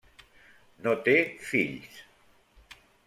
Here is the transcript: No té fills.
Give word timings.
No 0.87 0.93
té 1.09 1.15
fills. 1.51 2.01